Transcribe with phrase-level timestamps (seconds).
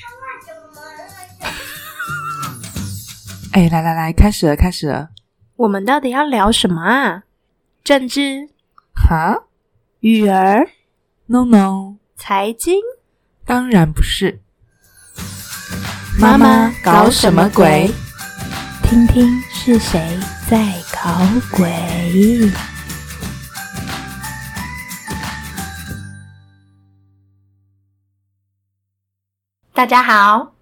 [3.52, 5.10] 哎，来来来，开始了，开始了。
[5.56, 7.24] 我们到底要聊什么啊？
[7.82, 8.48] 政治、
[8.94, 9.44] 哈
[10.00, 10.68] 育儿、
[11.26, 12.80] ？No No，财经？
[13.44, 14.40] 当然不是。
[16.18, 17.90] 妈妈搞什么鬼？
[18.84, 21.20] 听听是谁在搞
[21.56, 21.70] 鬼。
[29.80, 30.52] 大家好，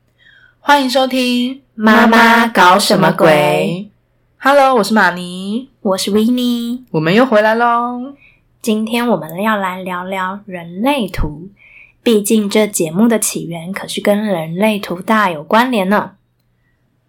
[0.61, 3.91] 欢迎收听妈妈搞什么鬼
[4.39, 6.85] ？Hello，我是玛尼，我是维尼。
[6.93, 8.15] 我们又回来喽。
[8.63, 11.49] 今天我们要来聊聊人类图，
[12.01, 16.13] 毕竟这节目的起源可是跟人类图大有关联呢。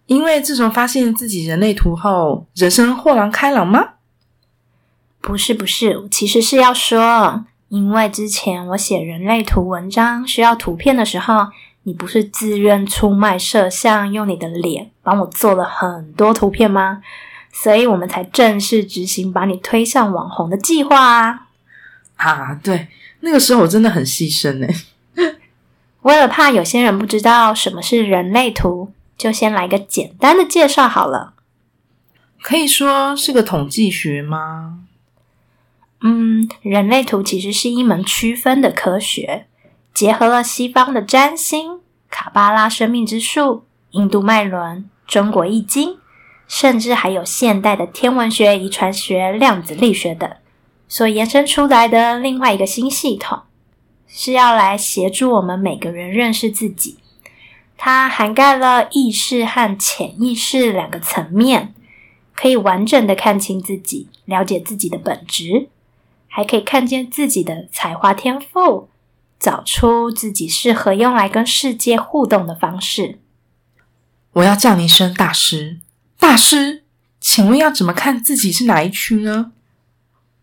[0.06, 3.90] 因为自从发现自己人类图后，人生豁然开朗吗？
[5.20, 11.46] 不是不是，其实是要说，因为之前我写人类图文章需要图片的时候，
[11.84, 17.02] 你不是自愿出卖摄像，用你的脸帮我做了很多图片吗？
[17.52, 21.48] 所以我们才正式执行把你推上网红的计划啊！
[22.16, 22.86] 啊，对，
[23.20, 24.74] 那个时候我真的很牺牲哎。
[26.02, 31.34] 为了怕有些人不知道什么是人类图，就先来个简单的介绍好了。
[32.40, 34.84] 可以说是个统计学吗？
[36.02, 39.46] 嗯，人类图其实是一门区分的科学，
[39.92, 45.98] 结合了西方的占星、卡巴拉生命之树、印度脉轮、中国易经，
[46.46, 50.30] 甚至还有现代的天文学、遗传学、量子力学等，
[50.88, 53.40] 所延伸出来的另外一个新系统，
[54.06, 56.98] 是要来协助我们每个人认识自己。
[57.76, 61.74] 它涵盖了意识和潜意识两个层面，
[62.34, 65.68] 可以完整的看清自己，了解自己的本质。
[66.32, 68.88] 还可以看见自己的才华天赋，
[69.40, 73.18] 找出自己适合用来跟世界互动的方式。
[74.34, 75.78] 我要叫你一声大师，
[76.18, 76.84] 大师，
[77.18, 79.52] 请问要怎么看自己是哪一区呢？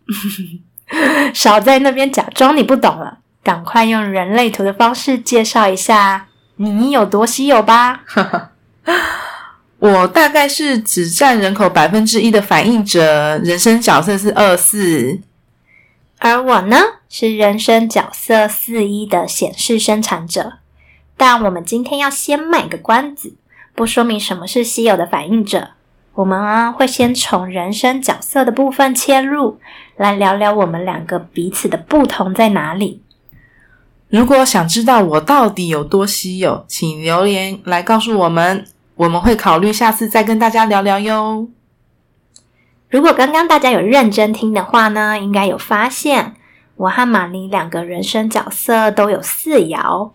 [1.33, 8.03] 少在那边假装你不懂了，赶快用人类图的方式介绍一下你有多稀有吧。
[9.79, 15.19] 我大概是只占人口百分之一的反应者，人生角色是二四。
[16.19, 16.77] 而我呢，
[17.09, 20.53] 是人生角色四一的显示生产者。
[21.15, 23.35] 但我们今天要先卖个关子，
[23.73, 25.69] 不说明什么是稀有的反应者。
[26.15, 29.59] 我们啊，会先从人生角色的部分切入，
[29.95, 33.03] 来聊聊我们两个彼此的不同在哪里。
[34.09, 41.47] 如果想知道我到底有多稀有，请留言来告诉我们，我们会考虑下次再跟大家聊聊哟。
[42.89, 46.35] 如果刚刚大家有认真听的话呢，应该有发现
[46.75, 50.11] 我和玛尼两个人生角色都有四爻，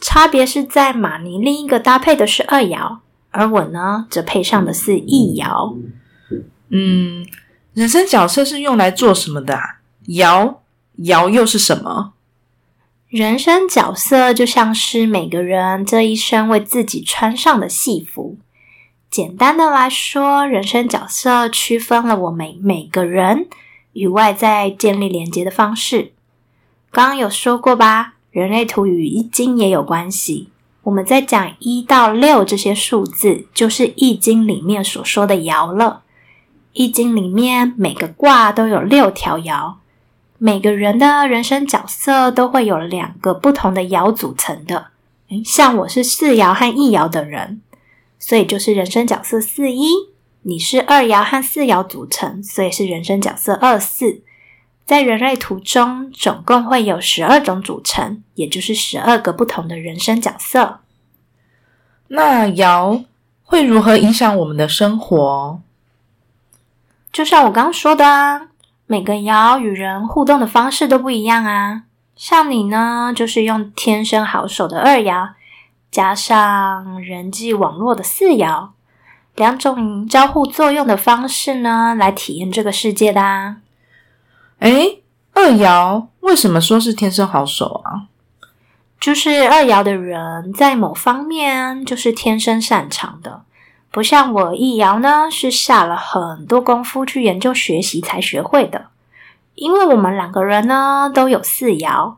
[0.00, 2.98] 差别是在玛尼另一个搭配的是二爻，
[3.30, 5.76] 而我呢则配上的是一爻。
[6.70, 7.26] 嗯，
[7.74, 9.80] 人生角色是用来做什么的啊？
[10.06, 10.54] 爻
[10.98, 12.14] 爻又是什么？
[13.08, 18.38] 人生角色就像是每个人这一生为自己穿上的戏服。
[19.10, 23.48] 简单的来说，人生角色区分了我们每个人
[23.92, 26.12] 与外在建立连接的方式。
[26.90, 30.48] 刚刚有说过吧，人类图与易经也有关系。
[30.82, 36.02] 我们在讲一到六这些数字，就是易经里面所说的爻了。
[36.72, 39.74] 易经里面每个卦都有六条爻，
[40.36, 44.88] 每个人的人生角色都会有两个不同的爻组成的。
[45.30, 47.62] 诶像我是四爻和一爻的人。
[48.26, 49.88] 所以就是人生角色四一，
[50.42, 54.20] 你是二爻和四爻组成，所以是人生角色二四。
[54.84, 60.80] 在人类图中，总共会有十二种组成，也就是十二个不同的人生角色。
[62.08, 63.04] 那爻
[63.44, 65.60] 会如何影响我们的生活？
[67.12, 68.48] 就像我刚刚说的啊，
[68.88, 71.84] 每个爻与人互动的方式都不一样啊。
[72.16, 75.28] 像你呢，就是用天生好手的二爻。
[75.90, 78.68] 加上人际网络的四爻，
[79.34, 83.56] 两种交互作用的方式呢，来体验这个世界的、啊。
[84.58, 85.02] 诶，
[85.32, 88.08] 二爻为什么说是天生好手啊？
[88.98, 93.42] 就是二爻的人在某方面就是天生擅长的，
[93.90, 98.86] 不像我一爻呢，是下了很多功夫去研究学习才学会的。
[99.54, 102.16] 因为我们两个人呢都有四爻。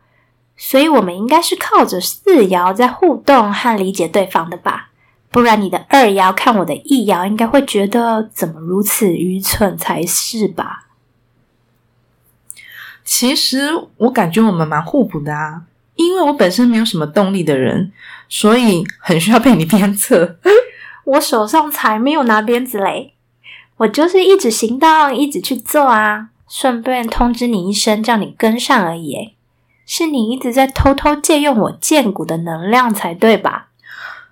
[0.61, 4.91] 所以，我们应该是靠着四爻在互动和理解对方的吧？
[5.31, 10.87] 不然，你的二爻看我的一爻，应该会觉得怎么如此愚蠢才是吧？
[13.05, 15.63] 其实我感觉我们蛮互补的啊，
[15.95, 17.93] 因为我本身没有什么动力的人，
[18.29, 20.39] 所以很需要被你鞭策。
[21.05, 23.15] 我手上才没有拿鞭子嘞，
[23.77, 29.38] 我就是一直行动，一直去做啊，顺便通知你一声，叫你跟上而已。
[29.91, 33.71] 是你一直在偷偷借用我剑骨的能量才对吧？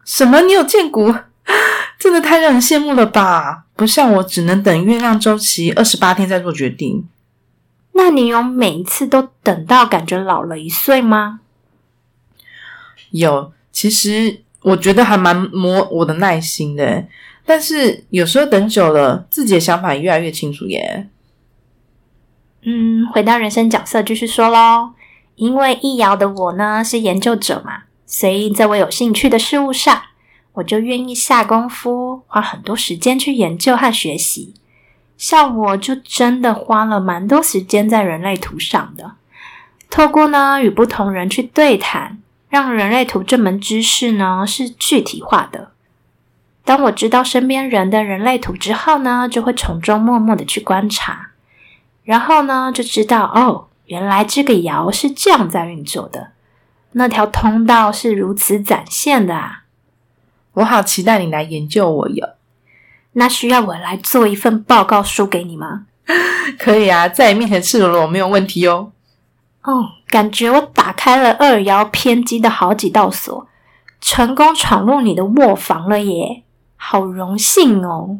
[0.05, 0.43] 什么？
[0.43, 1.15] 你有剑骨？
[1.99, 3.65] 真的太让人羡慕了吧！
[3.75, 7.09] 不像我，只能等月亮周期二十八天再做决定。
[7.93, 11.41] 那你有每一次都等到感觉老了一岁吗？
[13.13, 17.07] 有，其实我觉得还蛮磨我的耐心的。
[17.47, 21.09] 但是有时候等久了，自己的想法也越来越清楚耶。
[22.63, 24.91] 嗯，回到人生角色，继续说喽。
[25.37, 30.03] 因为易遥的我呢是研究者嘛，所以在我有兴趣的事物上，
[30.55, 34.55] 我就愿意下功夫，花很多时间去研究和学习。
[35.19, 39.13] 像我就真的花了蛮多时间在人类图上的，
[39.89, 42.19] 透过呢与不同人去对谈，
[42.51, 45.71] 让人类图这门知识呢是具体化的。
[46.65, 51.31] 当我知道身边人的人类图之后呢，就会从中默默的去观察，
[52.05, 56.33] 然后呢就知道哦，原来这个爻是这样在运作的，
[56.93, 59.65] 那条通道是如此展现的啊！
[60.55, 62.35] 我好期待你来研究我哟。
[63.13, 65.87] 那需要我来做一份报告书给你吗？
[66.59, 68.93] 可以啊，在你面前赤裸裸没有问题哦。
[69.63, 73.49] 哦，感觉我打开了二爻偏激的好几道锁，
[74.01, 76.45] 成功闯入你的卧房了耶！
[76.77, 78.19] 好荣幸哦。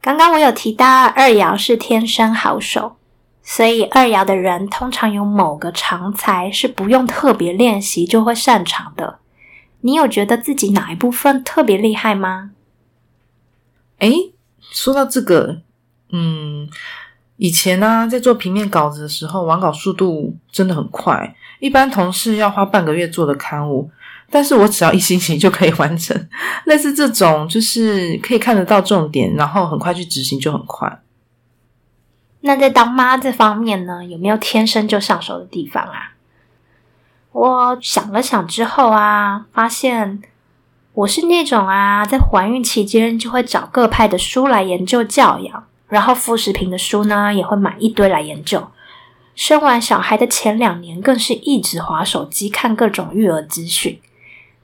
[0.00, 2.96] 刚刚我有提到二爻是天生好手，
[3.42, 9.18] 所以二爻的人通常有某个长才，是不用特别练习就会擅长的。
[9.80, 12.50] 你有觉得自己哪一部分特别厉害吗？
[13.98, 14.12] 哎，
[14.60, 15.62] 说到这个，
[16.10, 16.68] 嗯，
[17.38, 23.90] 以前呢，在做平面稿子的时候，完稿速度真的很快，一般同事要花半个月做的刊物，
[24.30, 26.28] 但是我只要一星期就可以完成。
[26.66, 31.00] 类似这种，就是可以看得到重点，然后很快去执行，就很快。
[32.40, 36.12] 那在当妈这方面呢，有没有天生就上手的地方啊？
[37.32, 40.22] 我想了想之后啊，发现。
[40.92, 48.68] 我是那种啊，在怀孕期间就会找各派的书来研究教养，然后副食品的书呢也会买一堆来研究。
[49.36, 54.00] 生完小孩的前两年，更是一直划手机看各种育儿资讯，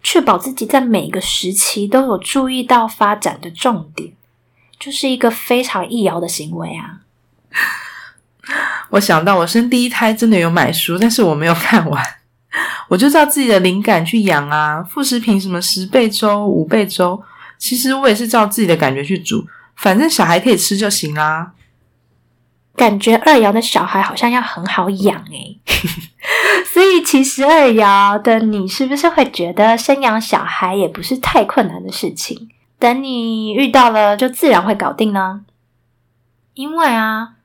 [0.03, 4.13] 确保自己在每个时期都有注意到发展的重点，
[4.81, 7.03] 就是一个非常易遥的行为啊。
[8.91, 12.03] 我想到我生第一胎真的有买书，但是我没有看完。
[12.89, 17.23] 我就照自己的灵感去养啊，副食品什么十倍粥、五倍粥，
[17.59, 21.53] 其实我也是照自己的感觉去煮，反正小孩可以吃就行啦。
[22.77, 25.59] 感觉二爻的小孩好像要很好养诶，
[26.71, 32.49] 所以其实二爻的你是不是会觉得生养小孩也不是太困难的事情？
[32.79, 35.41] 等你遇到了就自然会搞定呢？
[36.53, 37.36] 因为啊，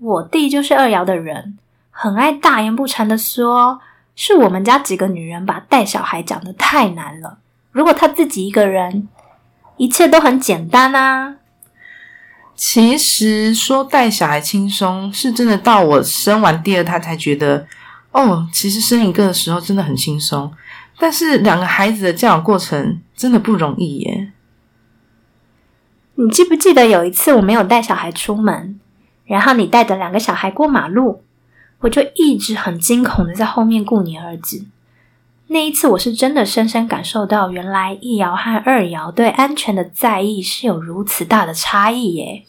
[0.00, 1.58] 我弟就是二爻的人，
[1.90, 3.80] 很爱大言不惭的说。
[4.20, 7.38] 是我们家几个女人把带小孩讲的太难了。
[7.70, 9.08] 如果他自己一个人，
[9.76, 11.36] 一切都很简单啊。
[12.56, 17.68] 其实说带小孩轻松，是真的到我生完第二胎才觉得，
[18.10, 20.52] 哦，其实生一个的时候真的很轻松。
[20.98, 24.32] 但是两个孩子的教养过程真的不容易耶。
[26.16, 28.80] 你记不记得有一次我没有带小孩出门，
[29.28, 31.22] 然后你带着两个小孩过马路？
[31.80, 34.64] 我就一直很惊恐的在后面顾你儿子。
[35.46, 42.42] 那一次，我是真的深深感受到，原来一爻和二爻对安全的在意是有如此大的差异耶。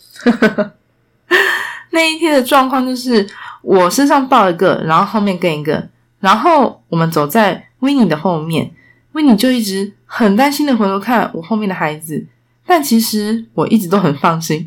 [1.91, 3.27] 那一天的状况就是，
[3.61, 5.87] 我身上抱一个，然后后面跟一个，
[6.19, 8.71] 然后我们走在维尼的后面，
[9.13, 12.25] 维尼就一直很担心的回头看我后面的孩子，
[12.65, 14.65] 但其实我一直都很放心，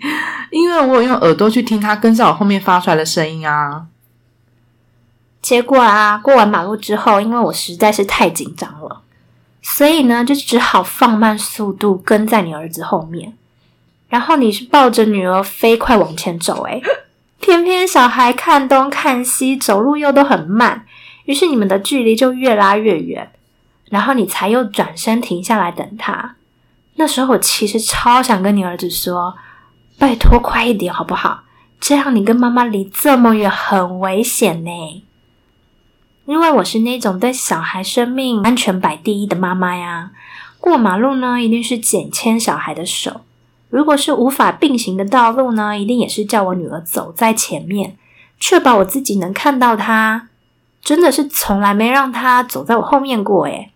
[0.52, 3.86] 因为我有用耳朵去听他跟在我后面发出来的声音啊。
[5.40, 9.00] 结果啊，过完马路之后，因为我实在是太紧张了，
[9.60, 13.32] 所以呢，就只好放慢速度跟在你儿子后面。
[14.08, 16.80] 然后你是抱着女儿飞快往前走，诶
[17.40, 20.86] 偏偏小孩看东看西，走路又都很慢，
[21.24, 23.32] 于是你们的距离就越拉越远。
[23.86, 26.36] 然后你才又转身停下来等他。
[26.94, 29.34] 那时候我其实超想跟你儿子说
[30.02, 31.44] ：“拜托，快一点好不好？
[31.78, 35.04] 这样你跟妈妈离这么远，很危险呢。”
[36.26, 40.10] 因为我是那种对小孩生命安全摆第一的妈妈呀，
[40.58, 43.20] 过马路呢一定是简牵小孩的手，
[43.70, 47.96] 如果是无法并行的道路呢，一定也是叫我女儿走在前面，
[48.40, 50.26] 确保我自己能看到她。
[50.82, 53.70] 真的是从来没让她走在我后面过诶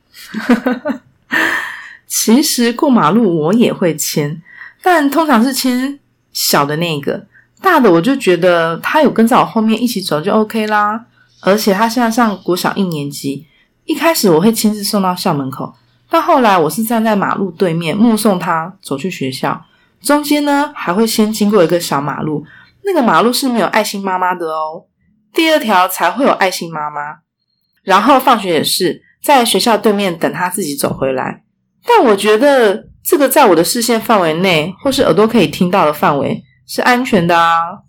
[2.09, 4.43] 其实过马路我也会牵，
[4.83, 6.01] 但通常是牵
[6.37, 7.27] 小的那个，
[7.63, 11.07] 大的我就觉得他有跟在我后面一起走就 OK 啦。
[11.41, 13.47] 而且他现在上国小一年级，
[13.87, 15.73] 一开始我会亲自送到校门口，
[16.11, 19.65] 到后来我是站在马路对面目送他走去学校，
[20.03, 22.45] 中间呢还会先经过一个小马路，
[22.85, 24.85] 那个马路是没有爱心妈妈的哦，
[25.33, 27.01] 第二条才会有爱心妈妈。
[27.83, 31.45] 然后放学也是在学校对面等他自己走回来。
[31.87, 37.83] 但我觉得这个在我的视线范围内，或是耳朵可以听到的范围是安全的啊。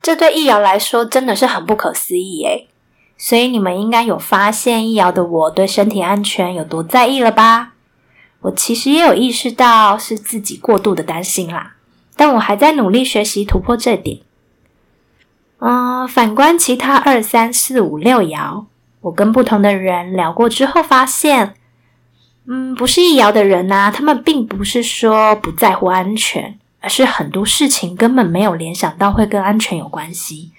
[0.00, 2.68] 这对易遥来说真的是很不可思议耶。
[3.18, 7.72] 所以你们应该有发现易遥的我对身体安全有多在意了吧？
[8.42, 11.74] 我其实也有意识到是自己过度的担心啦，
[12.14, 14.20] 但我还在努力学习突破这点。
[15.58, 18.66] 嗯，反观其他二三四五六爻，
[19.00, 21.54] 我跟不同的人聊过之后发现。
[22.46, 30.52] 嗯，不是易遥的人呐，他们并不是说不在乎安全，而是很多事情根本没有联想到会跟安全有关系，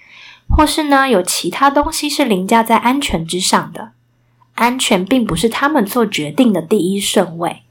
[0.48, 3.92] 或是呢有其他东西是凌驾在安全之上的，
[4.54, 7.62] 安全并不是他们做决定的第一顺位。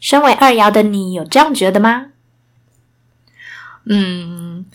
[0.00, 2.06] 身为二爻的你，有这样觉得吗？
[3.88, 4.66] 嗯，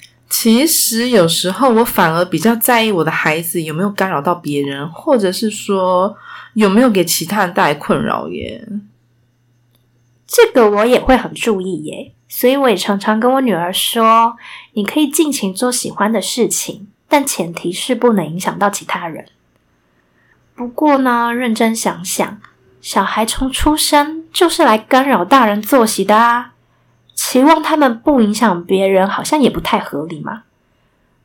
[0.41, 6.17] 其实有时候我反而比较在意我的孩子有没有干扰到别人，或者是说。
[6.53, 8.67] 有没有给其他人带来困扰耶？
[10.27, 14.36] 这个我也会很注意耶，所以我也常常跟我女儿说
[14.74, 19.27] ：“你可以尽情做喜欢的事情，但前提是不能影响到其他人。”
[20.53, 22.41] 不过呢，认真想想，
[22.81, 26.51] 小孩从出生就是来干扰大人作息的啊，
[27.23, 30.41] 期望他们不影响别人，好像也不太合理嘛。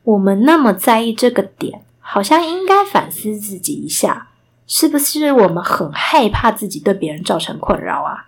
[0.03, 4.27] 我们那么在意这个点，好像应该反思自己一下。
[4.67, 8.27] 是不是我们很害怕自己对别人造成困扰啊？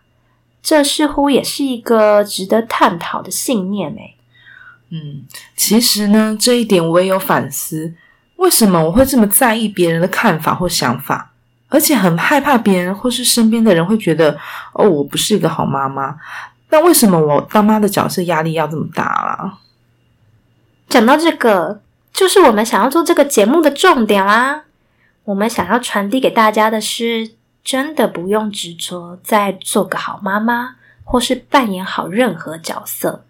[0.63, 4.15] 这似乎也是一个值得探讨的信念诶。
[4.89, 7.93] 嗯，其实呢，这一点我也有反思。
[8.38, 11.31] 为什么我会这么在意别人的看法或想法，
[11.67, 14.35] 而且很害怕别人或是身边的人会觉得
[14.73, 16.17] 哦，我不是一个好妈妈？
[16.69, 19.57] 那为什么我当妈的角色压力要这么大啦？
[20.88, 21.81] 讲到这个，
[22.13, 24.63] 就是我们想要做这个节目的重点啦。
[25.25, 27.31] 我们想要传递给大家的是，
[27.63, 33.23] 真的不用执着在做个好妈妈，或是扮演好任何角色，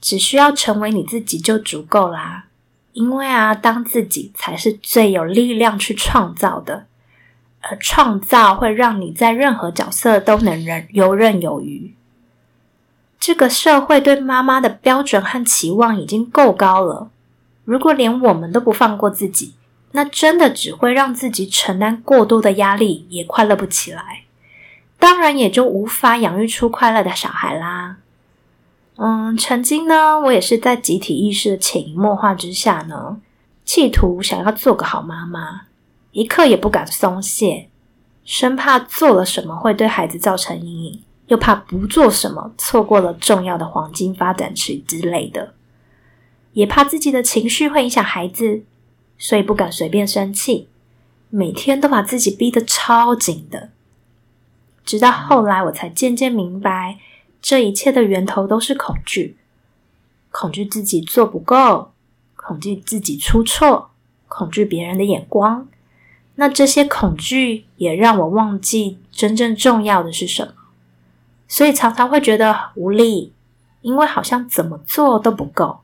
[0.00, 2.44] 只需要成为你自己就足够啦。
[2.92, 6.86] 因为啊，当自己才是最有力量去创造的，
[7.60, 11.94] 而创造会让你在任何角色都能任游刃有余。
[13.26, 17.10] 这个社会对妈妈的标准和期望已经够高了，
[17.64, 19.54] 如果连我们都不放过自己，
[19.90, 24.22] 那真的只会让自己承担过多的压力，也快乐不起来，
[25.00, 27.96] 当然也就无法养育出快乐的小孩啦。
[28.94, 33.16] 嗯，曾经呢，我也是在集体意识的潜移默化之下呢，
[33.64, 35.62] 企图想要做个好妈妈，
[36.12, 37.68] 一刻也不敢松懈，
[38.24, 45.54] 生怕做了什么会对孩子造成阴影，又怕不做什么错过了重要的黄金发展期之类的，
[46.52, 48.62] 也怕自己的情绪会影响孩子。
[49.18, 50.68] 所以不敢随便生气，
[51.30, 53.70] 每天都把自己逼得超紧的。
[54.84, 56.98] 直到后来，我才渐渐明白，
[57.40, 59.38] 这一切的源头都是恐惧：
[60.30, 61.92] 恐惧自己做不够，
[62.36, 63.88] 恐惧自己出错，
[64.28, 65.66] 恐惧别人的眼光。
[66.34, 70.52] 那这些恐惧也让我忘记真正重要的是什么，
[71.48, 73.32] 所以常常会觉得无力，
[73.82, 75.80] 因为好像怎么做都不够。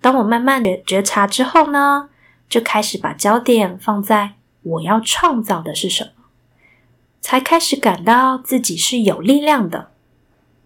[0.00, 2.08] 当我慢慢的觉察之后呢？
[2.48, 6.26] 就开始把焦点放在我要创造的是什么，
[7.20, 9.88] 才开始感到自己是有力量的。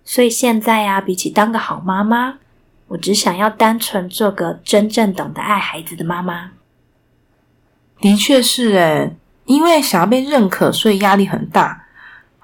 [0.05, 2.35] 所以现在呀，比起当个好妈妈，
[2.88, 6.52] 我只想要单纯做个真正懂得爱孩子的妈妈。
[7.99, 11.87] 的确是诶，因为想要被认可，所以压力很大。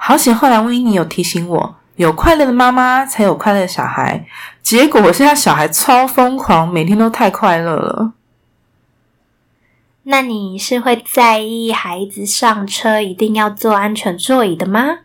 [0.09, 4.25] 好险，后来维尼有提醒我，有快乐的妈妈才有快乐的小孩。
[4.63, 8.13] 结果我现在小孩超疯狂，每天都太快乐了。
[10.05, 15.01] 那你是会在意孩子上车一定要坐安全座椅的吗？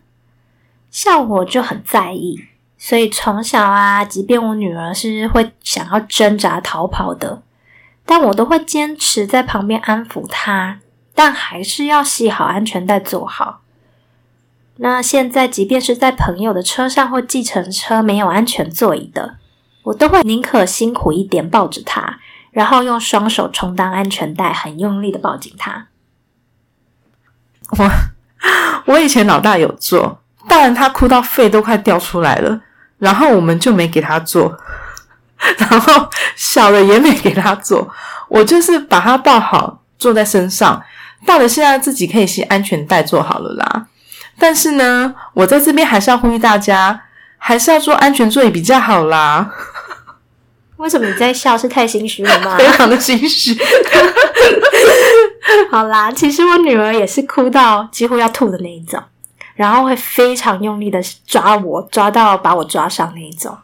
[0.92, 2.40] 像我就很在意，
[2.78, 7.42] 所以从小啊，即便我女儿是会想要挣扎逃跑的，
[8.06, 10.78] 但我都会坚持在旁边安抚她，
[11.16, 13.61] 但还是要系好安全带坐好。
[14.78, 19.38] 那现在，即便是在朋友的车上或计程车没有安全座椅的，
[19.84, 22.20] 我都会宁可辛苦一点抱着他。
[22.52, 25.88] 然后用双手充当安全带，很用力的抱紧他。
[27.78, 27.90] 我
[28.84, 32.60] 我以前老大有做，大人他哭到肺都快掉出来了，
[32.98, 34.58] 然后我们就没给他做，
[35.58, 37.90] 然后小的也没给他做，
[38.28, 40.84] 我就是把他抱好坐在身上，
[41.26, 43.88] 大的现在自己可以系安全带坐好了啦。
[44.38, 47.04] 但是呢，我在这边还是要呼吁大家，
[47.38, 49.52] 还是要坐安全座椅比较好啦。
[50.78, 51.58] 为什么你在笑？
[51.58, 52.58] 是太心虚了吗？
[52.60, 53.56] 非常的心虚。
[55.70, 59.02] 好啦，其实我女儿也是哭到几乎要吐的那一种，
[59.54, 63.56] 然后会非常用力的抓我，抓到把我抓伤那一种。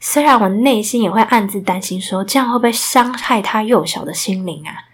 [0.00, 4.84] 虽然我内心也会暗自担心，说这样会不会伤害她幼小的心灵啊？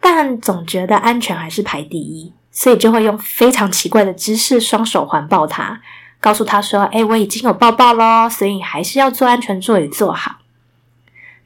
[0.00, 5.80] 但总觉得安全还是排第一，所以就会用非常奇怪的姿势，双手环抱他，
[6.20, 10.36] 告诉他说：“哎，我已经有抱抱咯，所以还是要坐安全座椅坐好。”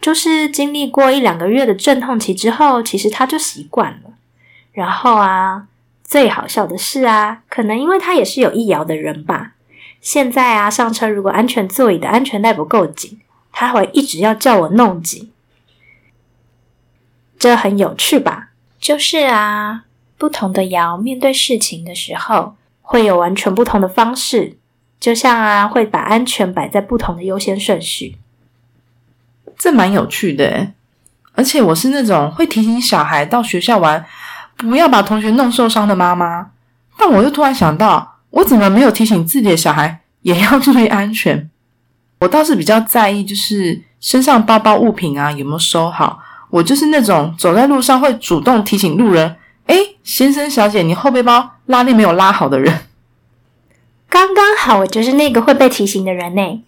[0.03, 4.11] 就是经历过一两个月的阵痛期之后，其实他就习惯了。
[4.73, 5.69] 然后啊，
[6.05, 9.53] 最好笑的是啊，可能因为他也是有易摇的人吧。
[10.03, 13.21] 现在啊，上车如果安全座椅的安全带不够紧，
[13.51, 15.33] 他会一直要叫我弄紧。
[17.39, 18.51] 这很有趣吧？
[18.79, 19.86] 就是啊，
[20.19, 24.57] 不同的摇面对事情的时候，会有完全不同的方式。
[24.99, 28.17] 就像啊，会把安全摆在不同的优先顺序。
[29.59, 30.73] 这蛮有趣的，
[31.35, 34.05] 而且我是那种会提醒小孩到学校玩，
[34.57, 36.51] 不要把同学弄受伤的妈妈。
[36.99, 41.51] 但我又突然想到，我怎么没有提醒自己的小孩也要注意安全？
[42.21, 46.19] 我倒是比较在意，就是身上包包物品啊有没有收好。
[46.49, 52.81] 我就是那种走在路上会主动提醒路人：“哎，先生小姐，你后背包拉链没有拉好的人。”
[54.09, 56.63] 刚刚好，我就是那个会被提醒的人呢。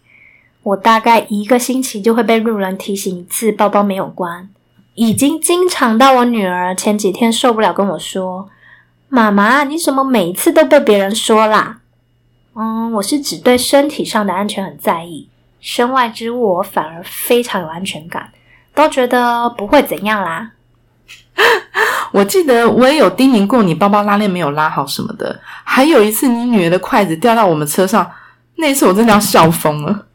[0.65, 4.51] 我大概一个星期就会被路人提醒一次包包没有关，
[4.95, 8.51] 已经经常到我女儿前几天受不了跟我说
[9.09, 11.81] ：“妈妈，你怎么每次都被别人说啦？”
[12.55, 15.29] 嗯，我是只对身体上的安全很在意，
[15.61, 18.33] 身外之物我反而非常有安全感，
[18.75, 20.51] 都觉得不会怎样啦。
[22.13, 28.11] 我记得我也有叮咛过你包包拉链没有拉好什么的，还有一次你女儿的筷子掉到我们车上，
[28.57, 30.07] 那次我真的要笑疯了。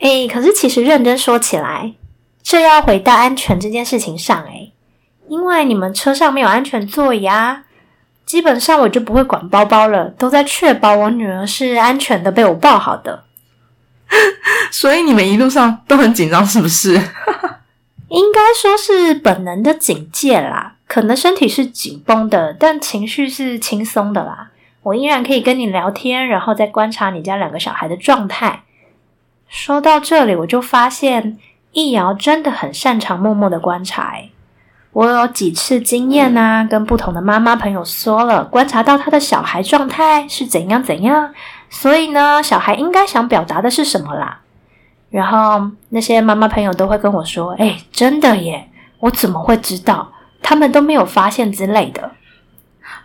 [0.00, 1.94] 哎，可是其实认真说起来，
[2.42, 4.70] 这要回到安全这件事情上哎，
[5.28, 7.64] 因为你们车上没有安全座椅啊，
[8.24, 13.24] 基本上我就不会管包包了，都在确保我女儿是安全的被我抱好的。
[14.70, 16.94] 所以你们一路上都很紧张，是不是？
[18.08, 24.48] 应该说是本能的警戒啦，可能身体是紧绷的，但情绪是轻松的啦。
[24.82, 28.62] 我依然可以跟你聊天，然后再观察你家两个小孩的状态。
[29.46, 31.36] 说到这里，我就发现
[31.72, 34.14] 易遥真的很擅长默默的观察。
[34.92, 41.34] 我有几次经验呢，跟不同的妈妈朋友说了，观察到他的小孩状态是怎样怎样，
[41.68, 44.40] 所以呢，小孩应该想表达的是什么啦。
[45.10, 50.10] 然后那些妈妈朋友都会跟我说：“哎，真的耶，我怎么会知道？
[50.46, 52.12] 他们都没有发现之类的。”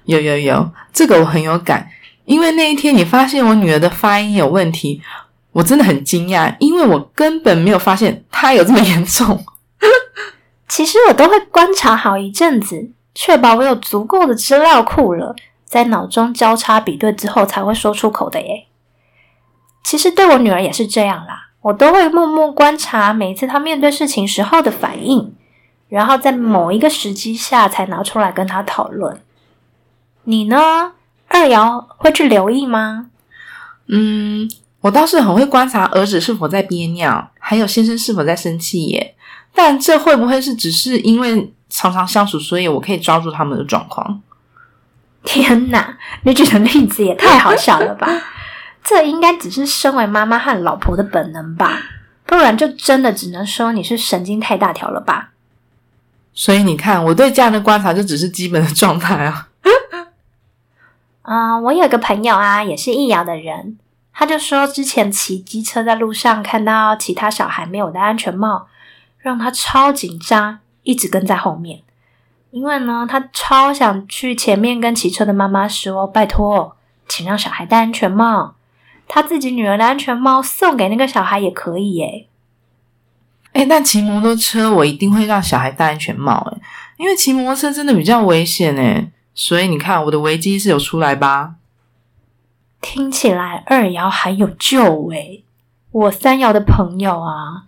[0.05, 1.89] 有有有，这个我很有感，
[2.25, 5.01] 因为那一天你发现我女儿的发音有问题。
[5.53, 9.43] 我真的很惊讶，因为我根本没有发现她有这么严重。
[10.69, 18.67] 其实我都会观察好一阵子，确保我有足够的资料库了，在脑中交叉比对之后才会说出口的耶。
[19.83, 25.35] 其实对我女儿也是这样啦，我都会默默观察每一次她面对事情时候的反应，
[25.91, 29.19] 然后在某一个时机下才拿出来跟他讨论。
[30.23, 30.93] 你呢，
[31.27, 33.07] 二瑶会去留意吗？
[33.87, 34.49] 嗯。
[34.79, 39.15] 我倒是很会观察儿子是否在憋尿，还有先生是否在生气耶。
[39.53, 44.21] 但这会不会是只是因为常常相处，所以我可以抓住他们的状况？
[45.23, 48.07] 天哪，你举的例子也太好笑了吧！
[48.83, 51.77] 这应该只是身为妈妈和老婆的本能吧？
[52.25, 55.30] 不然就真的只能说你是神经太大条了吧？
[56.33, 59.49] 所以你看，我对家人的观察就只是基本的状态啊。
[61.23, 63.77] 嗯，我有个朋友啊，也是易遥的人。
[64.13, 68.67] 他就说，之前骑机车在路上看到其他小孩没有戴安全帽，
[69.19, 71.81] 让他超紧张，一直跟在后面。
[72.51, 76.75] 因为呢，他超想去前面跟骑车的妈妈说：“拜托，
[77.07, 78.55] 请让小孩戴安全帽。
[79.07, 82.27] 他自己女儿的安全帽送给那个小孩也可以。”耶。
[83.53, 86.35] 哎，但骑摩托车我一定会让小孩戴安全帽。
[86.51, 86.57] 哎，
[86.97, 88.77] 因为骑摩托车真的比较危险。
[88.77, 91.55] 哎，所以你看，我的危机是有出来吧？
[92.81, 95.43] 听起来二爻还有救诶，
[95.91, 97.65] 我三爻的朋友啊，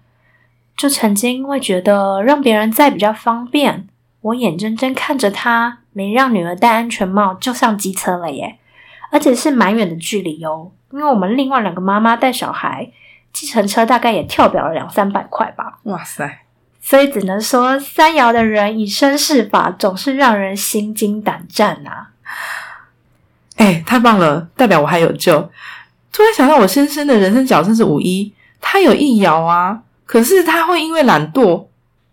[0.76, 3.88] 就曾经因为觉得让别人载比较方便，
[4.22, 8.58] 我眼睁睁看着他没让女儿戴安全帽就上机车了耶，
[9.12, 10.72] 而且是蛮远的距离哦。
[10.92, 12.92] 因为我们另外两个妈妈带小孩，
[13.34, 15.80] 计程车大概也跳表了两三百块吧。
[15.84, 16.40] 哇塞！
[16.80, 22.12] 所以只能说，三爻的人以身试法，总是让人心惊胆战啊！
[23.56, 25.50] 哎，太棒了，代表我还有救。
[26.12, 31.66] 突然想到，我先生的人生角色是五一，他有一爻啊，可是他会因为懒惰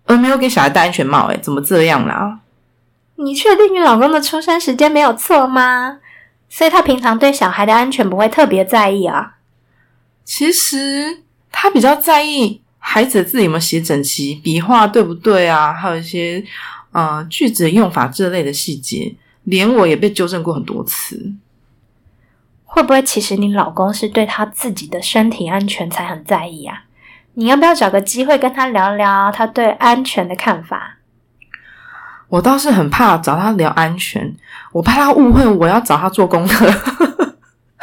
[0.06, 1.26] 而没有给小孩戴安全帽。
[1.26, 2.38] 哎，怎么这样啦？
[3.16, 5.98] 你确定你老公的出生时间没有错吗？
[6.48, 9.34] 所以他平常对小孩的安全不会特别在意啊？
[10.24, 12.62] 其实他比较在意。
[12.82, 15.70] 孩子的字有没有写整齐，笔画对不对啊？
[15.70, 16.42] 还有一些
[16.92, 21.34] 呃句子的用法这类的细节，连我也被纠正过很多次。
[22.64, 26.84] 会不会其实你老公是对他自己的身体安全才很在意啊？
[27.34, 30.96] 你要不要找个机会跟他聊聊他对安全的看法？
[32.28, 34.34] 我倒是很怕找他聊安全，
[34.72, 36.66] 我怕他误会我要找他做功课。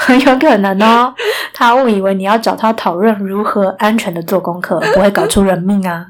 [0.07, 1.13] 很 有可能哦，
[1.53, 6.07] 他误以为你要找他讨论如何安全的做功课，不会搞出人命啊。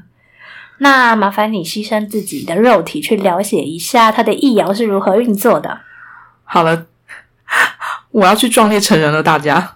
[0.78, 5.80] 那麻烦你牺牲自己的肉体去了解一下他的疫苗是如何运作的。
[6.44, 6.86] 好了，
[8.12, 9.72] 我要去壮烈成人了，大家。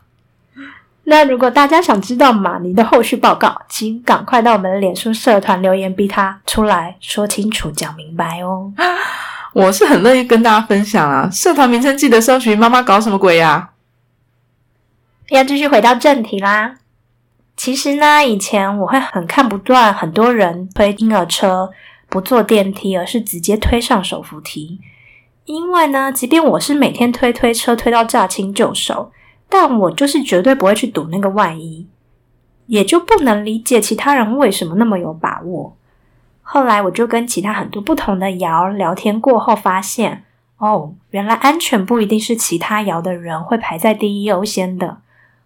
[1.04, 8.72] 那如果大家想知道马尼的后续报告，请赶快到我们的脸书社团留言，逼他出来说清楚、讲明白哦。
[9.52, 13.70] 我是很乐意跟大家分享啊，社团名称记得搜寻“妈妈搞什么鬼呀”。
[15.32, 16.74] 要继续回到正题啦。
[17.56, 21.70] 其实呢，以前我会很看不惯很多人推婴儿车
[22.10, 24.78] 不坐电梯，而是直接推上手扶梯。
[25.46, 29.10] 因为呢，即便我是每天推推车推到驾轻就熟，
[29.48, 31.86] 但我就是绝对不会去赌那个万一，
[32.66, 35.74] 也就不能理解其他人为什么那么有把握。
[36.42, 40.24] 后来我就跟其他很多不同的爻聊天过后，发现
[40.58, 44.98] 哦，原来安全不一定是其他爻的人会排在第一优先的。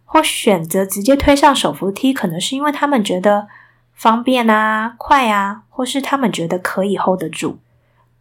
[0.06, 3.48] 或选择直接推上手扶梯，可能是因为他们觉得
[3.92, 7.58] 方便啊、快啊，或是他们觉得可以 hold 得住。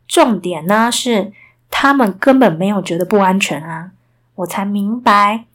[0.08, 1.32] 重点呢是
[1.72, 3.92] 他们根本没有觉得不安全啊！
[4.36, 5.46] 我才明白，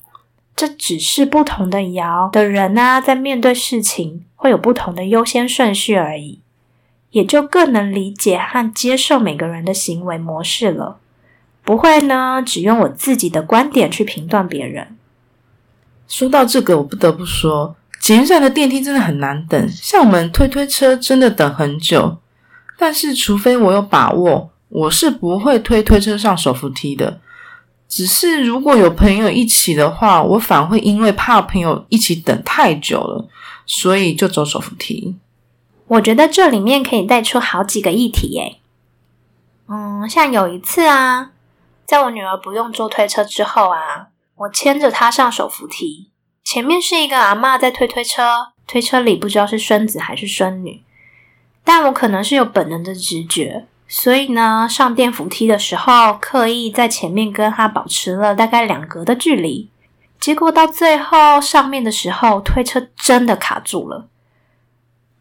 [0.57, 6.41] 这只是不同的摇的人啊，在面对事情会有不同的优先顺序而已，
[7.11, 10.99] 也就更能理解和接受每个人的行为模式了。
[11.63, 14.97] 不会呢，只用我自己的观点去评断别人。
[16.11, 19.69] 说到这个，我不得不说，捷运站的电梯真的很难等。
[19.71, 22.19] 像我们推推车，真的等很久。
[22.77, 27.21] 但是，除非我有把握，我是不会推推车上手扶梯的。
[27.89, 33.29] 只是如果有朋友一起的话，我反而会因为怕朋友一起等太久了，
[33.65, 35.15] 所以就走手扶梯。
[35.87, 38.57] 我觉得这里面可以带出好几个议题耶。
[39.69, 41.31] 嗯，像有一次啊，
[41.87, 44.09] 在我女儿不用坐推车之后啊。
[44.41, 46.09] 我牵着他上手扶梯，
[46.43, 50.83] 前面是一个阿妈在推推车，推车里不知道是孙子还是孙女，
[51.63, 59.69] 但我可能是有本能的直觉，所以呢，上电扶梯的时候刻意在前面跟他保持了大概两格的距离，
[60.19, 64.09] 结果到最后上面的时候，推车真的卡住了。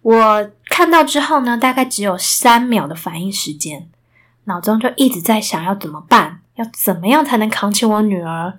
[0.01, 3.89] 我看到之后呢，大概只有三秒的反应时间，
[4.45, 8.57] 脑中就一直在想要怎么办，要怎么样才能扛起我女儿。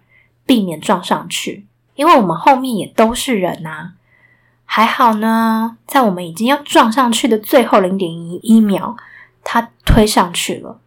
[0.51, 3.93] 避免撞上去，因为我们后面也都是人呐。
[4.65, 8.97] 还好呢，在我们已经要撞上去的最后零点一一秒，
[9.45, 10.81] 他推上去了，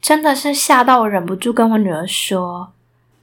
[0.00, 2.70] 真的是吓到我，忍不住跟我女儿说：“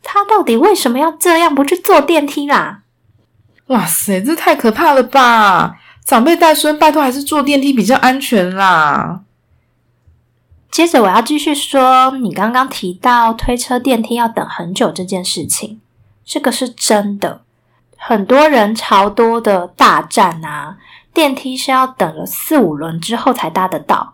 [0.03, 2.81] 他到底为什么要这样，不去坐电梯啦？”
[3.67, 5.79] 哇塞，这太可怕了吧！
[6.03, 9.21] 长辈带孙，拜托还是坐电梯比较安全啦。
[10.69, 15.81] 接着我要继续说，你刚刚提到推车电梯要等很久这件事情，
[16.23, 17.41] 这个是真的。
[17.95, 20.77] 很多人潮多的大站啊，
[21.13, 24.13] 电梯是要等了四五轮之后才搭得到。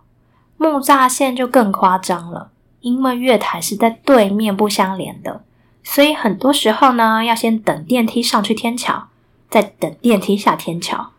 [0.55, 5.41] 木栅线就更夸张了，因为月台是在对面不相连的，
[5.83, 9.07] 所以很多时候呢，要先等电梯上去天桥，
[9.49, 11.09] 再等电梯下天桥，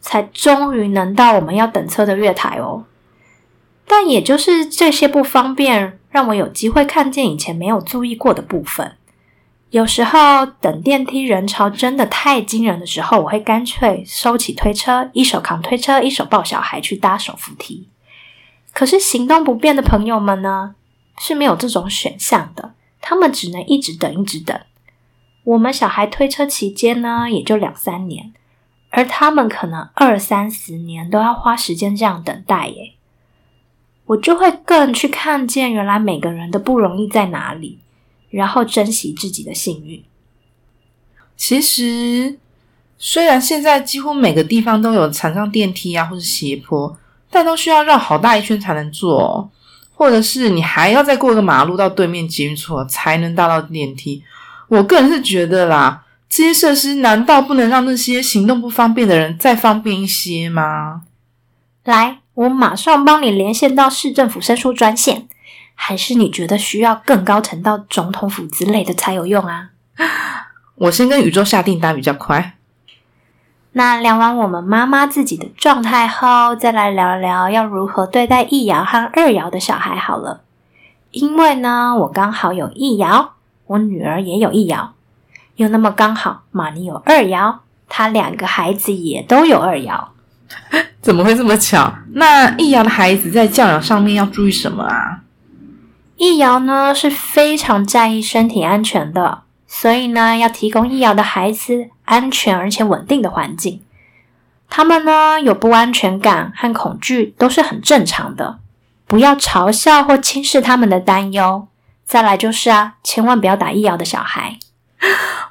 [0.00, 2.84] 才终于能到我们要等车的月台哦。
[3.94, 8.96] 但也就是这些不方便，让我有机会看见以前没有注意过的部分。
[9.68, 17.86] 有时候等电梯人潮真的太惊人的时候，我会干脆收起推车，一手扛推车，一手抱小孩去搭手扶梯。
[18.72, 20.74] 可是行动不便的朋友们呢，
[21.18, 24.58] 是没有这种选项的，他们只能一直等，一直等。
[25.44, 28.32] 我们小孩推车期间呢，也就两三年，
[28.88, 32.94] 而他们可能二三十年都要花时间这样等待耶。
[34.06, 37.78] 我就会更去看见，原来每个人的不容易在哪里。
[38.30, 40.02] 然后珍惜自己的幸运。
[41.36, 42.38] 其实，
[42.96, 46.96] 虽然现在几乎每个地方都有残障电梯啊，或是斜坡，
[47.30, 49.50] 但都需要绕好大一圈才能坐，
[49.92, 54.24] 或者是你还要再过个马路到对面捷运处才能搭到电梯。
[54.68, 61.02] 我个人是觉得啦，这些设施难道不能让那些行动不方便的人再方便一些吗？
[61.84, 65.28] 来，我马上帮你连线到市政府申诉专线，
[65.74, 69.70] 还是你觉得需要更高层到总统府之类的才有用啊？
[70.76, 72.54] 我先跟宇宙下订单比较快。
[73.72, 80.42] 那聊完我们妈妈自己的状态后，再来聊聊要如何对待一爻和二爻的小孩好了。
[81.10, 83.28] 因为呢，我刚好有一爻，
[83.66, 84.88] 我女儿也有一爻，
[85.56, 90.08] 又那么刚好玛尼有二爻，她两个孩子也都有二爻。
[91.02, 91.92] 怎么会这么巧？
[92.12, 95.18] 那易遥的孩子在教养上面要注意什么啊？
[96.16, 103.82] 易遥呢是非常在意身体安全的，所以呢要提供易遥的孩子安全而且稳定的环境。
[104.70, 108.60] 他们呢有不安全感和恐惧都是很正常的，
[109.08, 111.66] 不要嘲笑或轻视他们的担忧。
[112.04, 114.58] 再来就是啊，千万不要打易遥的小孩。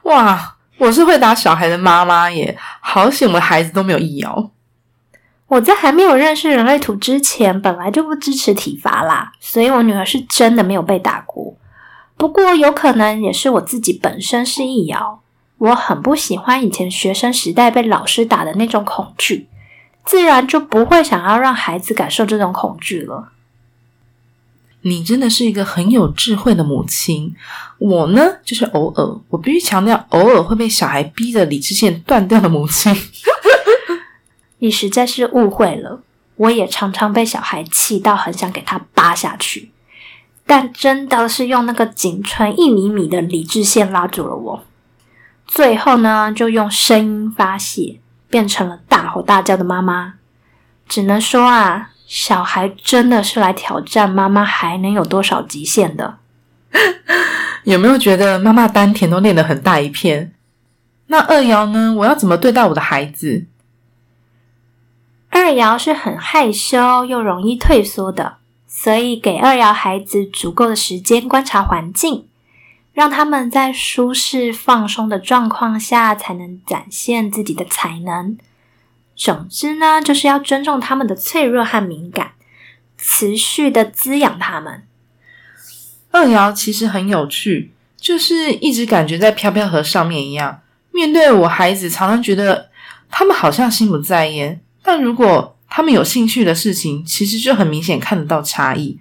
[0.04, 4.52] 哇，我是会打小孩的妈妈耶，好险我的孩子都没有易遥。
[5.52, 11.58] 我在还没有认识人类图之前，本来就不支持体罚啦，所以我女儿是真的没有被打过。
[12.16, 15.20] 不过有可能也是我自己本身是易遥，
[15.58, 19.50] 我很不喜欢以前学生时代被老师打的那种恐惧，
[20.06, 23.34] 自然就不会想要让孩子感受这种恐惧了。
[24.84, 27.36] 你真的是一个很有智慧的母亲，
[27.78, 32.96] 我呢就是偶尔，我必须强调，偶尔会被小孩逼得理智线断掉的母亲。
[34.64, 36.04] 你实在是误会了，
[36.36, 39.72] 我也常常被小孩气到很想给他扒下去，
[40.46, 44.64] 但真的是用那个仅存一厘米的理智线拉住了我。
[45.48, 50.14] 最后呢，就用声音发泄，变成了大吼大叫的妈妈。
[50.88, 56.20] 只能说啊，小孩真的是来挑战妈妈还能有多少极限的。
[57.64, 60.34] 有没有觉得妈妈丹田都练得很大一片？
[61.08, 61.96] 那二爻呢？
[61.98, 63.48] 我要怎么对待我的孩子？
[65.32, 68.36] 二爻是很害羞又容易退缩的，
[68.68, 72.28] 所以给二爻孩子足够的时间观察环境，
[72.94, 78.38] 让他们在舒适放松的状况下才能展现自己的才能。
[79.16, 82.34] 总之呢，就是要尊重他们的脆弱和敏感，
[82.98, 84.84] 持续的滋养他们。
[86.12, 92.70] 二爻其实很有趣，就是一直感觉在飘飘河上面一样，面对我孩子，常常觉得
[93.10, 94.60] 他们好像心不在焉。
[94.84, 98.98] 但如果他们有兴趣的事情，其实就很明显看得到差异。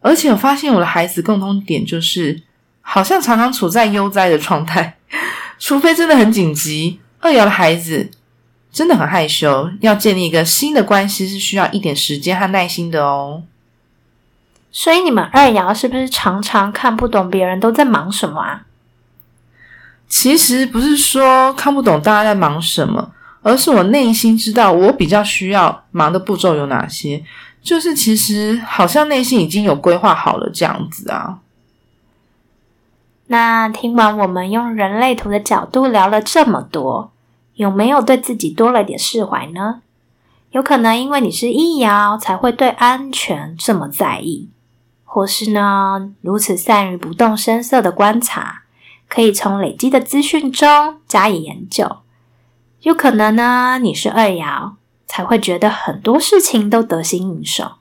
[0.00, 2.42] 而且我发现我的孩子共同点就是，
[2.80, 4.96] 好像常常处在悠哉的状态，
[5.58, 7.00] 除非真的很紧急。
[7.20, 8.10] 二爻的孩子
[8.70, 13.42] 真的很害羞，要建立一个新的关系是需要一点时间和耐心的哦。
[14.70, 18.62] 所以你们二爻是不是常常看不懂别人都在忙什么啊？
[20.08, 23.10] 其实不是说看不懂大家在忙什么。
[23.46, 27.22] 而是我内心知道我比较需要忙的步骤有哪些，
[27.62, 31.38] 就是其实好像内心已经有规划好了这样子啊。
[33.28, 37.12] 那听完我们用人类图的角度聊了这么多，
[37.54, 39.82] 有没有对自己多了点释怀呢？
[40.50, 44.48] 有可能因为你是易爻，才会对安全这么在意，
[45.04, 48.62] 或是呢如此善于不动声色的观察，
[49.08, 51.98] 可以从累积的资讯中加以研究。
[52.86, 54.74] 有可能呢，你是二爻，
[55.08, 57.72] 才会觉得很多事情都得心应手，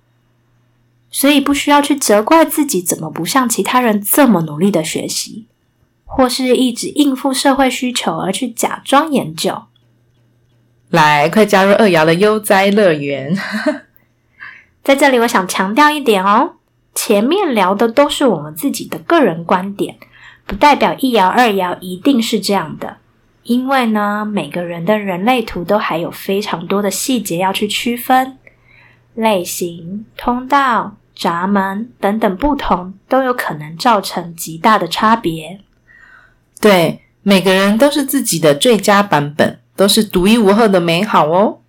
[1.12, 5.46] 所以不需要去责怪自己怎么不像其他人这么努力的学习，
[6.06, 9.66] 或是一直应付社会需求而去假装研究。
[10.90, 13.38] 来，快加入二爻的悠哉乐园！
[14.84, 16.54] 在这里，我想强调一点哦，
[16.96, 19.98] 前面聊的都是我们自己的个人观点，
[20.48, 22.98] 不代表一爻二爻一定是这样的。
[23.46, 28.40] 因为呢，每个人的人类图都还有非常多的细节要去区分，
[29.14, 35.60] 类型、通道、闸门等等不同，都有可能造成极大的差别。
[36.60, 41.60] 对，每个人都是自己的最佳版本，都是独一无二的美好哦。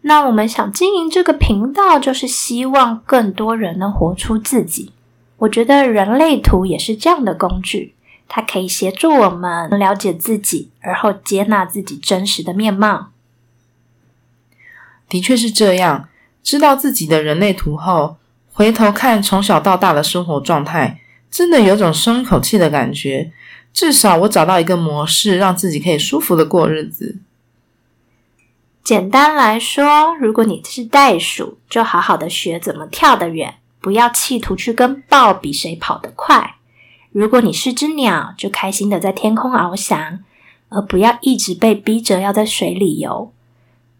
[0.00, 4.92] 那我们想经营这个频道，就是希望更多人能活出自己。
[5.36, 7.95] 我觉得人类图也是这样的工具。
[8.28, 13.10] 它可以协助我们了解自己，而后接纳自己真实的面貌。
[15.08, 16.08] 的确是这样。
[16.42, 18.18] 知道自己的人类图后，
[18.52, 23.32] 回头看从小到大的生活状态，真的有种松一口气的感觉。
[23.72, 27.18] 至少我找到一个模式，让自己可以舒服的过日子。
[28.82, 36.55] 简单来说，如果你是袋鼠，就好好的学怎么跳得远，不要企图去跟豹比谁跑得快。
[37.16, 40.18] 如果你是只鸟，就开心的在天空翱翔，
[40.68, 43.32] 而不要一直被逼着要在水里游。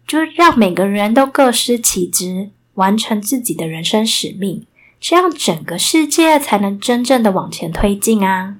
[0.05, 4.67] 就让每个人都各司其职，完成自己的人生使命，
[4.99, 8.57] 这样整个世界才能真正的往前推进啊！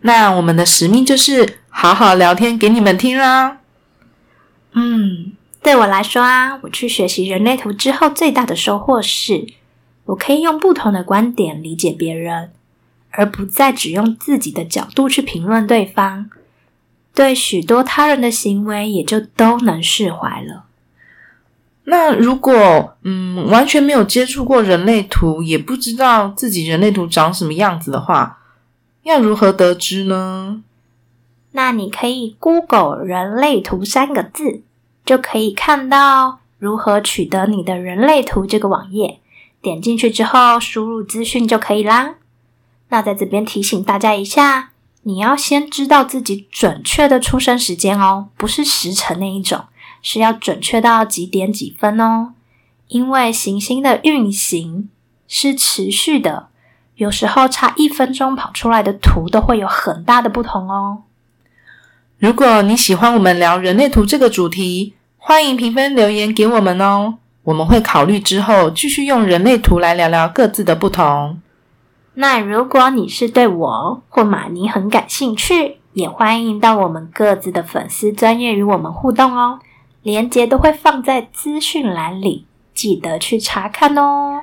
[0.00, 3.58] 那我们的使命就是好好聊天给你们听啦。
[4.72, 9.46] 嗯，对我来说啊，我去学习人类图之后，最大的收获是，
[10.06, 12.50] 我可以用不同的观点理解别人，
[13.12, 16.28] 而不再只用自己的角度去评论对方。
[17.14, 20.64] 对许多他人的行为，也就都能释怀了。
[21.84, 28.38] 那如果嗯，完全没有接触过人类图，也不知道自己人类图长什么样子的话，
[29.02, 30.62] 要如何得知呢？
[31.50, 34.62] 那你可以 Google 人类图三个字，
[35.04, 39.18] 就可以看到如何取得你的人类图这个网页。
[39.60, 42.14] 点进去之后，输入资讯就可以啦。
[42.92, 44.72] 那在这边提醒大家一下，
[45.04, 49.64] 你要先知道自己准确的出生时间哦，不是时辰那一种，
[50.02, 52.34] 是要准确到几点几分哦。
[52.88, 54.90] 因为行星的运行
[55.26, 56.48] 是持续的，
[56.96, 61.04] 有时候差一分钟跑出来的图都会有很大的不同哦。
[62.18, 67.14] 如果你喜欢我们聊人类图这个主题，欢迎评分留言给我们哦。
[67.44, 71.40] 我们会考虑之后继续用人类图来聊聊各自的不同。
[72.14, 79.60] 那如果你是对我或马尼很感兴趣，也欢迎到我们各自的粉丝专业与我们互动哦。
[80.02, 84.42] 链接都会放在资讯栏里，记得去查看哦。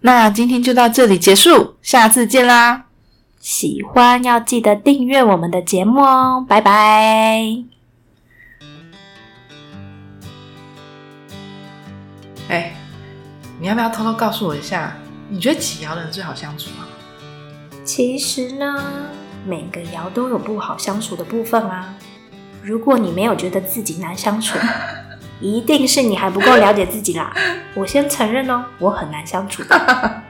[0.00, 2.84] 那今天就到这里结束，下次见啦！
[3.40, 7.64] 喜欢要记得订阅我们的节目哦，拜拜。
[12.48, 12.74] 哎，
[13.60, 14.96] 你要不要偷偷告诉我一下，
[15.28, 16.87] 你觉得几爻的人最好相处啊？
[17.88, 18.84] 其实呢，
[19.46, 21.94] 每个爻都有不好相处的部分啊。
[22.62, 24.58] 如果你没有觉得自己难相处，
[25.40, 27.34] 一定是你还不够了解自己啦。
[27.74, 30.22] 我先承认哦，我很难相处的。